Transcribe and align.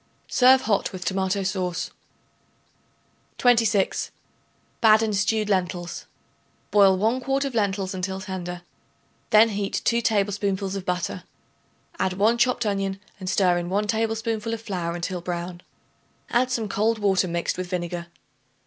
Serve 0.31 0.61
hot 0.61 0.91
with 0.91 1.05
tomato 1.05 1.43
sauce. 1.43 1.91
26. 3.37 4.09
Baden 4.81 5.13
Stewed 5.13 5.47
Lentils. 5.47 6.07
Boil 6.71 6.97
1 6.97 7.21
quart 7.21 7.45
of 7.45 7.53
lentils 7.53 7.93
until 7.93 8.19
tender; 8.19 8.63
then 9.29 9.49
heat 9.49 9.79
2 9.85 10.01
tablespoonfuls 10.01 10.75
of 10.75 10.87
butter. 10.87 11.23
Add 11.99 12.13
1 12.13 12.39
chopped 12.39 12.65
onion 12.65 12.99
and 13.19 13.29
stir 13.29 13.59
in 13.59 13.69
1 13.69 13.85
tablespoonful 13.85 14.55
of 14.55 14.61
flour 14.63 14.95
until 14.95 15.21
brown; 15.21 15.61
add 16.31 16.49
some 16.49 16.67
cold 16.67 16.97
water 16.97 17.27
mixed 17.27 17.55
with 17.55 17.67
vinegar. 17.69 18.07